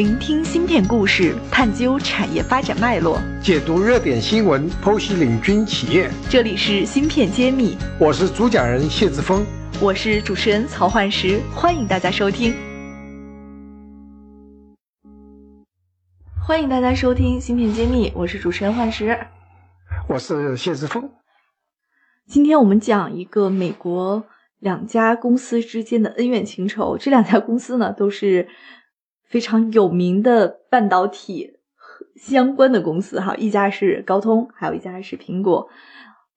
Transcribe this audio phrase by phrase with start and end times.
[0.00, 6.10] 聆听芯片故事，探究产业发展脉络，解读热点新闻，剖析领军企业。
[6.30, 9.44] 这里是芯片揭秘，我是主讲人谢志峰，
[9.78, 12.54] 我是主持人曹焕石，欢迎大家收听。
[16.42, 19.18] 欢迎大家收听芯片揭秘，我是主持人焕石，
[20.08, 21.10] 我是谢志峰。
[22.26, 24.24] 今天我们讲一个美国
[24.60, 28.48] 两家公司之间的恩怨情仇，这两家公司呢都是。
[29.30, 31.52] 非常有名的半导体
[32.16, 35.68] 相关的公司哈，一家是高通，还有一家是苹果。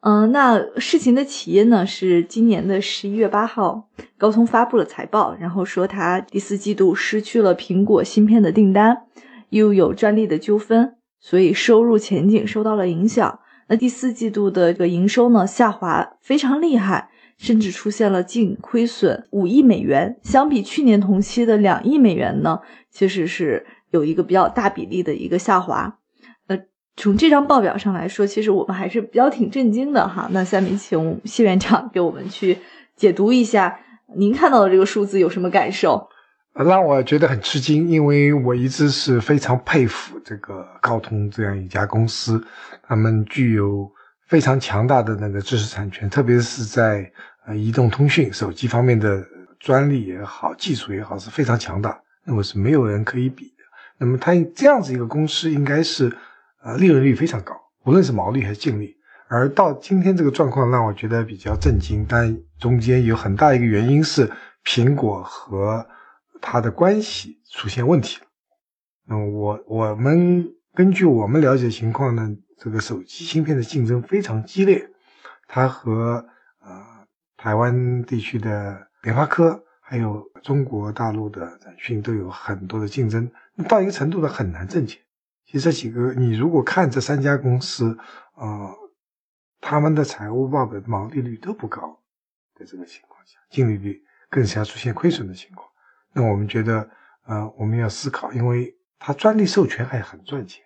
[0.00, 9.04] 嗯，那事情的起因呢是今年的十一月八号，高通发布了财报，然后说它第四季度失去了苹果芯片的订单，
[9.50, 13.38] 又有专利的纠纷，所以收入前景受到了影响。
[13.68, 17.10] 那第四季度的这个营收呢下滑非常厉害。
[17.40, 25.96] 甚至出现了净亏损五亿美元，相比去年同期的两亿美元呢，其实是有一个比较大比例的一个下滑。
[26.48, 26.58] 那
[26.98, 30.28] 从这张报表上来说，其实我们还是比较挺震惊的哈。
[30.32, 32.58] 那下面请谢院长给我们去
[32.94, 33.80] 解读一下，
[34.14, 36.10] 您看到的这个数字有什么感受？
[36.52, 42.44] 让我觉得很吃惊，因为我一直是非常佩服这个高通这样一家公司，
[42.82, 43.90] 他们具有
[44.26, 47.10] 非常强大的那个知识产权，特别是在。
[47.46, 49.26] 呃，移动通讯、手机方面的
[49.58, 53.64] 专利也好，技术也好，是非常强大，那么是没有人可以比的。
[53.96, 56.14] 那么它这样子一个公司，应该是
[56.62, 58.94] 呃利润率非常高，无论是毛利还是净利。
[59.28, 62.04] 而到今天这个状况，让我觉得比较震惊。
[62.06, 64.30] 但中间有很大一个原因是
[64.64, 65.86] 苹果和
[66.42, 68.26] 它的关系出现问题了。
[69.06, 72.28] 那我我们根据我们了解情况呢，
[72.58, 74.90] 这个手机芯片的竞争非常激烈，
[75.48, 76.26] 它和。
[77.42, 83.30] 台湾地区的联发科，还有中国大陆的展讯都有很多的竞争，
[83.66, 85.00] 到一个程度呢很难挣钱。
[85.46, 87.96] 其实这几个，你如果看这三家公司，
[88.34, 88.70] 呃，
[89.58, 91.98] 他们的财务报表毛利率都不高，
[92.54, 95.66] 在这个情况下，净利率更是要出现亏损的情况。
[96.12, 96.90] 那我们觉得，
[97.24, 100.62] 呃，我们要思考，因为它专利授权还很赚钱，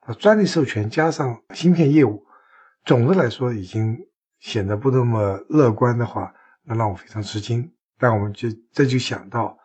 [0.00, 2.24] 它专利授权加上芯片业务，
[2.84, 3.98] 总的来说已经。
[4.40, 6.34] 显得不那么乐观的话，
[6.64, 7.72] 那让我非常吃惊。
[7.98, 9.58] 但我们就这就想到，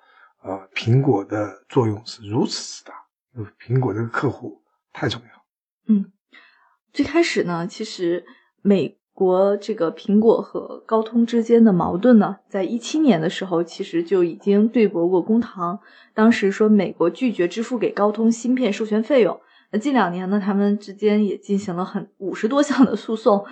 [0.44, 2.94] 呃，苹果的作用是如此之大，
[3.60, 5.28] 苹果这个客户太重要。
[5.88, 6.12] 嗯，
[6.92, 8.26] 最开始呢，其实
[8.64, 15.80] 美国这个苹果和高通之间的矛盾呢，在一七年的时候，其实就已经对簿过公堂。
[16.16, 19.40] 当时说美国拒绝支付给高通芯片授权费用。
[19.72, 23.46] 那近两年呢，他们之间也进行了很五十多项的诉讼。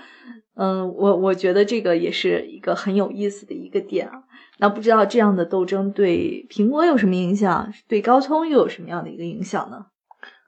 [0.62, 4.22] 嗯，我我觉得这个也是一个很有意思的一个点啊。
[4.60, 9.88] 那不知道这样的斗争对苹果有什么影响，对高通又有什么样的一个影响呢？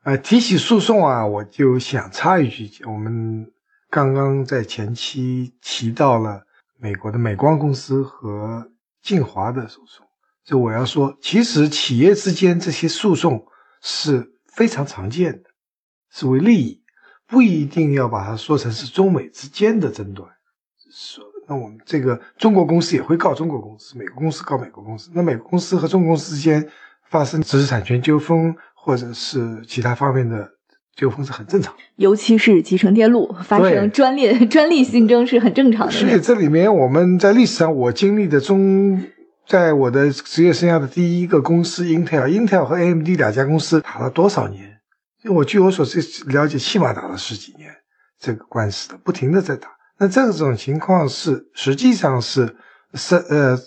[0.03, 3.51] 呃，提起诉讼啊，我就想插一句，我们
[3.89, 6.43] 刚刚在前期提到了
[6.77, 8.69] 美国的美光公司和
[9.01, 10.05] 晋华的诉讼，
[10.45, 13.47] 就我要说，其实企业之间这些诉讼
[13.81, 15.49] 是非常常见的，
[16.11, 16.82] 是为利益。
[17.27, 20.27] 不一定要把它说成是中美之间的争端，
[20.91, 25.09] 说那我们这个中国公司也会告中国公司，美国公司告美国公司。
[25.13, 26.67] 那美国公司和中国公司之间
[27.09, 30.49] 发生知识产权纠纷或者是其他方面的
[30.95, 35.91] 纠纷是很正常，尤其是集成电路发生专利 专利竞争是很正常的。
[35.91, 39.03] 所以这里面我们在历史上我经历的中，
[39.47, 44.72] 在我的职业生涯的第一个公司 Intel，Intel 和 AMD 两家公司打了多少年？
[45.23, 47.73] 因为我据我所知了解，起码打了十几年
[48.19, 49.69] 这个官司的，不停的在打。
[49.97, 52.57] 那这种情况是实际上是
[52.93, 53.57] 是呃，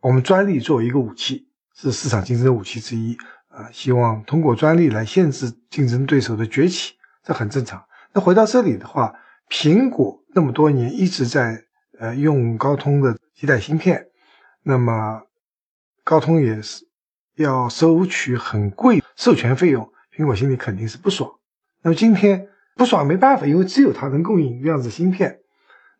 [0.00, 3.16] 我们专利作为一个武器，是市场竞争的武器之一
[3.48, 3.70] 啊。
[3.72, 7.84] 希望通过专利来限制竞争对手的崛起，这很正常。
[8.12, 9.14] 那回到这里的话，
[9.48, 11.62] 苹果那么多年一直在
[12.00, 14.04] 呃用高通的基带芯片，
[14.64, 15.22] 那么
[16.02, 16.84] 高通也是
[17.36, 19.88] 要收取很贵授权费用。
[20.16, 21.28] 苹果心里肯定是不爽，
[21.82, 25.40] 那么今天不爽没办法，因为只有它能供应这样子芯片。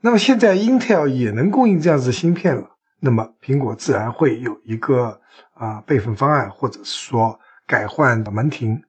[0.02, 5.20] 那么现在 Intel 也能供应这样子的芯片了，那么苹果自然会有一个
[5.54, 8.80] 啊备份方案，或者是说改换的门庭。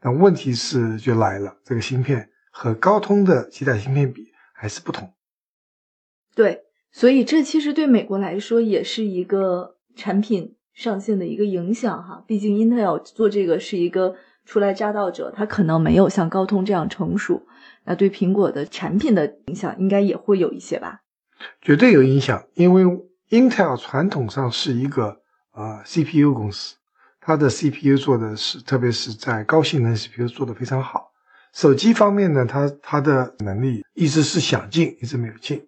[0.00, 5.10] 但问题是就来了，这个芯片和高通的基带芯片比还是不同。
[6.34, 12.22] 对，所以这其实对美国来说也是一个产品上线的一个影响哈。
[12.26, 14.16] 毕竟 Intel 做这个是一个。
[14.44, 17.46] 初来乍到者，他可能没有像高通这样成熟，
[17.84, 21.00] 那对苹果的产品的影响应该也会有一些吧？
[21.60, 22.84] 绝对有影响，因为
[23.30, 25.20] Intel 传统上是一个
[25.52, 26.76] 呃 CPU 公司，
[27.20, 31.10] 它的 CPU 做的是，特别是在高性能 CPU 做的非常好。
[31.52, 35.66] 手机方面呢，它它的能力一直是想进，一直没有进。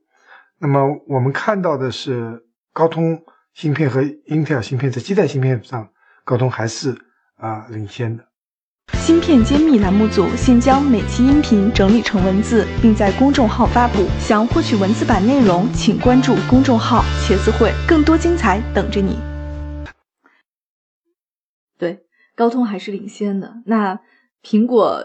[0.58, 3.22] 那么我们看到的是，高通
[3.54, 5.88] 芯片和 Intel 芯片在基带芯片上，
[6.24, 6.96] 高通还是
[7.36, 8.24] 啊领先的。
[8.94, 14.04] 芯片揭秘栏目组现将每期音频整理成文字，并在公众号发布。
[14.18, 19.16] 想获取文字版内容，请关注公众号“茄子会”，更多精彩等着你。
[21.78, 22.00] 对，
[22.34, 23.62] 高通还是领先的。
[23.66, 24.00] 那
[24.42, 25.04] 苹果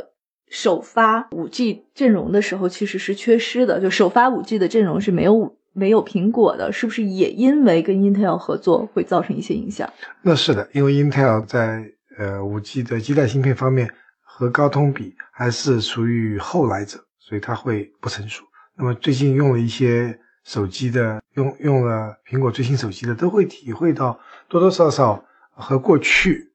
[0.50, 9.88] 首发五 G 阵容的时候，其实是缺失的，就首发五 G 的阵容是没有五没有苹果的，是不是也因为跟 Intel 合作会造成一些影响？
[10.24, 18.44] 那是的，因为 Intel 在呃五 G 的基带芯片方面和高通比还是属于后来者，所以它会不成熟。
[18.76, 26.52] 那么最近用了一些手机的，用用了苹果最新手机的，都会体会到多多少少和过去。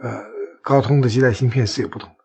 [0.00, 0.24] 呃，
[0.62, 2.16] 高通的基带芯片是有不同的。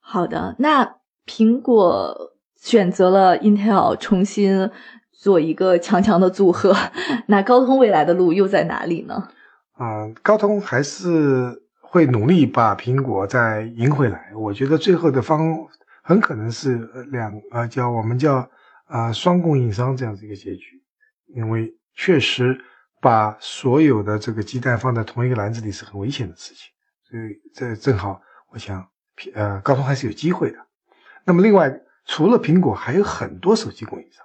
[0.00, 0.96] 好的，那
[1.26, 4.70] 苹果选择了 Intel 重新
[5.12, 6.74] 做一个强强的组合，
[7.26, 9.28] 那高通未来的路又在哪里呢？
[9.76, 14.32] 啊，高通还是会努力把苹果再赢回来。
[14.34, 15.56] 我觉得最后的方
[16.02, 16.76] 很可能是
[17.10, 18.48] 两啊，叫我们叫
[18.86, 20.82] 啊双供应商这样子一个结局，
[21.34, 22.60] 因为确实。
[22.98, 26.72] 把所有的这个鸡蛋放在同一个篮子里是很危险的事情，
[27.04, 28.20] 所以这正好，
[28.50, 28.84] 我想，
[29.34, 30.58] 呃，高通还是有机会的。
[31.24, 34.24] 那么，另外除了苹果，还有很多手机供应商，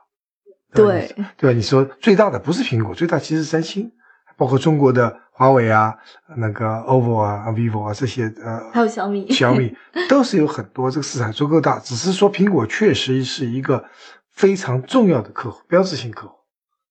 [0.74, 1.56] 对对吧？
[1.56, 3.92] 你说最大的不是苹果，最大其实是三星，
[4.41, 5.95] 包括中国的华为啊，
[6.35, 9.71] 那个 OPPO 啊、vivo 啊这些，呃，还有小米，小米
[10.09, 11.77] 都是有很多，这个市场足够大。
[11.77, 13.85] 只是说苹果确实是一个
[14.31, 16.33] 非常重要的客户，标志性客户，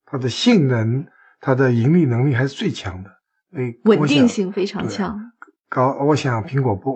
[0.06, 1.04] 它的性能。
[1.40, 3.10] 它的盈利能力还是最强的，
[3.56, 5.18] 诶，稳定性非常强。
[5.70, 6.94] 高，我想苹果不，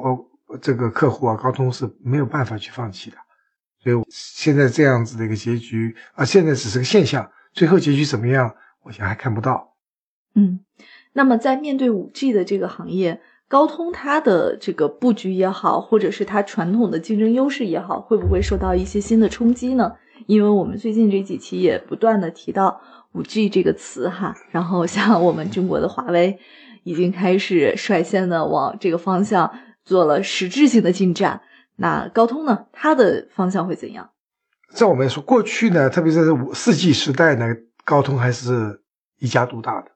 [0.61, 3.17] 这个客户啊，高通是没有办法去放弃的。
[3.83, 9.74] 所以现在这样子的一个结局啊，现在只是个现象，最后结局怎么样，我想还看不到。
[10.35, 10.61] 嗯，
[11.13, 19.93] 那么在面对五 G 的这个行业，高通它的这个布局也好，或者是它传统的竞争优势也好，会不会受到一些新的冲击呢？
[20.27, 22.81] 因为我们最近这几期也不断的提到。
[23.15, 26.37] 五 G 这个词哈，然后像我们中国的华为
[26.83, 29.49] 已经开始率先的往这个方向
[29.85, 31.41] 做了实质性的进展。
[31.77, 34.11] 那高通呢，它的方向会怎样？
[34.71, 37.55] 在我们说过去呢，特别是五四 G 时代呢，
[37.85, 38.83] 高通还是
[39.21, 39.93] 一家独大的。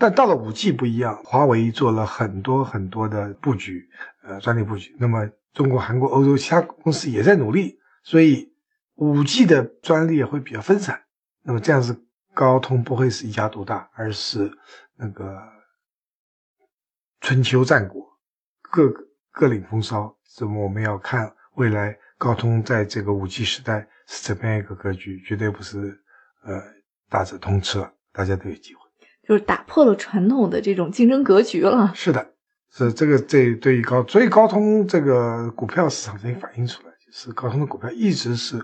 [0.00, 3.88] 但到了五 G 不一样，华为做了很多很多的布局，
[4.24, 4.96] 呃，专利布局。
[4.98, 8.52] 那么中国、韩国、欧洲其他公司也在努力，所以
[8.96, 11.02] 五 G 的专利会比较分散。
[11.42, 12.04] 那么这样子。
[12.32, 14.50] 高通不会是一家独大，而是
[14.96, 15.36] 那个
[17.20, 18.06] 春秋战国
[18.62, 18.88] 各
[19.32, 20.16] 各领风骚。
[20.40, 26.00] 那么我们要看未来高通在这个五 G 时代是怎么样一个格局，绝对不是
[26.44, 26.62] 呃
[27.10, 28.79] 大者通吃，大家都有机会，
[29.30, 31.92] 就是打破了传统的这种竞争格局了。
[31.94, 32.32] 是的，
[32.68, 38.60] 是这个这对于高，所以高通这个股票市场上反映出来，就是高通的股票一直是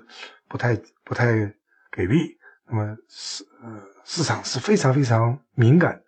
[0.48, 1.54] 不太不太
[1.92, 2.36] 给力。
[2.68, 6.02] 那么市呃市场是非常非常敏感，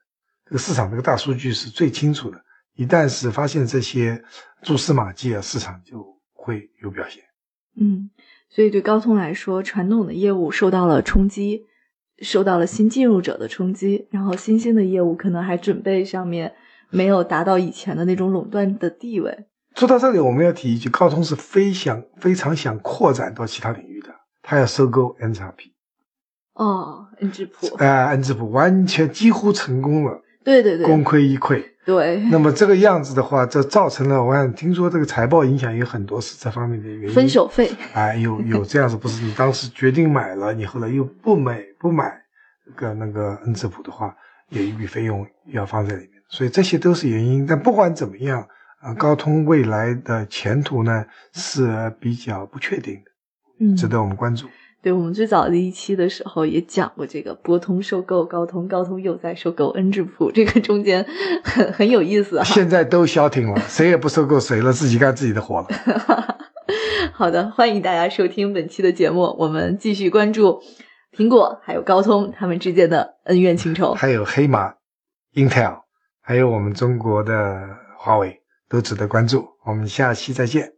[0.45, 2.43] 这个市场这个大数据是最清楚的。
[2.75, 4.21] 一旦是发现这些
[4.63, 7.23] 蛛丝马迹啊，市场就会有表现。
[7.77, 8.11] 嗯，
[8.49, 11.67] 所以对高通来说，传统的业务受到了冲击，
[12.21, 16.53] 受到了新进入者的冲击，然后新兴的业务可能还准备上面
[16.91, 19.47] 没有达到以前的那种垄断的地位。
[19.75, 24.09] 说到这里，我们要提一句，高通是非想非常想扩展到其他领域的，
[24.43, 25.73] 他要收购 N 叉 P。
[26.55, 31.63] 哦，恩智浦，哎，恩智浦完全几乎成功了，对对对，功亏一篑。
[31.89, 37.15] 对，那么这个样子的话，这造成了，我看听说这个财报影响有很多是这方面的原因。
[37.15, 42.13] 分手费，哎，有有这样子，不是你当时决定买了，你后来又不买不买
[42.77, 44.15] 个那个恩智浦的话，
[44.51, 47.47] 有一笔费用要放在里面，所以这些都是原因。
[47.47, 48.47] 但不管怎么样，
[48.81, 53.11] 啊，高通未来的前途呢是比较不确定的，
[53.61, 54.47] 嗯，值得我们关注。
[54.81, 61.05] 对我们最早的一期的时候也讲过这个博通收购高通，高通又在收购恩智浦，这个中间
[61.43, 62.45] 很很有意思啊。
[62.45, 65.67] 现在都消停了，谁也不收购谁了，自己干自己的活了。
[67.13, 70.63] 好的，欢迎大家收听本期的节目，我们继续关注
[71.13, 74.75] 苹果还有高通他们之间的恩怨情仇，还有黑马、
[75.35, 75.81] Intel，
[76.23, 77.61] 还有我们中国的
[77.99, 79.45] 华为都值得关注。
[79.65, 80.78] 我们下期再见。